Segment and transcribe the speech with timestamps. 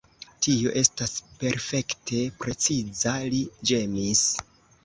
[0.45, 1.13] Tio estas
[1.43, 4.27] perfekte preciza, li ĝemis.